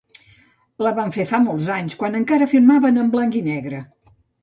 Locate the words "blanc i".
3.15-3.47